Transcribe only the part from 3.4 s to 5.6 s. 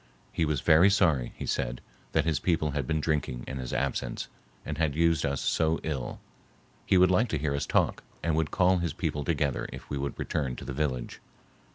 in his absence and had used us